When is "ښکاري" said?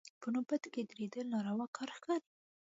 1.97-2.27